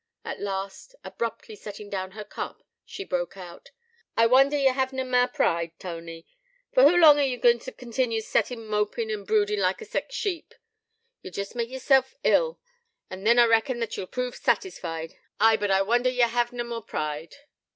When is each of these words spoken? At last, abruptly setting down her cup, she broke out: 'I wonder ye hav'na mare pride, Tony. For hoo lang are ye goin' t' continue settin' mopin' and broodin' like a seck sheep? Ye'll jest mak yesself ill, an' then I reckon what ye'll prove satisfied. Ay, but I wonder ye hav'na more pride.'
At 0.25 0.41
last, 0.41 0.95
abruptly 1.03 1.53
setting 1.55 1.87
down 1.87 2.13
her 2.13 2.23
cup, 2.23 2.63
she 2.83 3.03
broke 3.03 3.37
out: 3.37 3.69
'I 4.17 4.25
wonder 4.25 4.57
ye 4.57 4.65
hav'na 4.69 5.03
mare 5.03 5.27
pride, 5.27 5.73
Tony. 5.77 6.25
For 6.73 6.81
hoo 6.81 6.97
lang 6.97 7.19
are 7.19 7.23
ye 7.23 7.37
goin' 7.37 7.59
t' 7.59 7.71
continue 7.71 8.19
settin' 8.21 8.65
mopin' 8.65 9.11
and 9.11 9.27
broodin' 9.27 9.59
like 9.59 9.79
a 9.79 9.85
seck 9.85 10.11
sheep? 10.11 10.55
Ye'll 11.21 11.33
jest 11.33 11.55
mak 11.55 11.67
yesself 11.67 12.15
ill, 12.23 12.59
an' 13.11 13.25
then 13.25 13.37
I 13.37 13.45
reckon 13.45 13.79
what 13.79 13.95
ye'll 13.95 14.07
prove 14.07 14.35
satisfied. 14.35 15.13
Ay, 15.39 15.55
but 15.55 15.69
I 15.69 15.83
wonder 15.83 16.09
ye 16.09 16.23
hav'na 16.23 16.63
more 16.63 16.81
pride.' 16.81 17.35